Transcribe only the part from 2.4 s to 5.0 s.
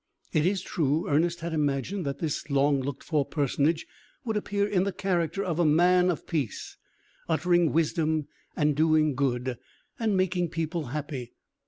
long looked for personage would appear in the